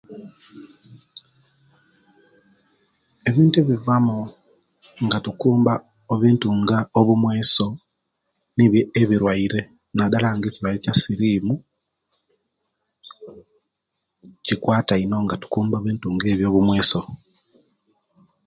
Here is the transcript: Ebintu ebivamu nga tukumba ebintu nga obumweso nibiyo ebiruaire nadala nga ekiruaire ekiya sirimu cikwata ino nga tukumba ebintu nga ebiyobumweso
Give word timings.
Ebintu 3.29 3.55
ebivamu 3.63 4.17
nga 5.05 5.17
tukumba 5.25 5.73
ebintu 6.13 6.47
nga 6.61 6.77
obumweso 6.99 7.67
nibiyo 8.55 8.85
ebiruaire 9.01 9.61
nadala 9.95 10.29
nga 10.35 10.45
ekiruaire 10.49 10.77
ekiya 10.79 10.95
sirimu 11.01 11.55
cikwata 14.45 14.93
ino 15.03 15.17
nga 15.25 15.35
tukumba 15.41 15.75
ebintu 15.77 16.07
nga 16.13 16.25
ebiyobumweso 16.33 17.01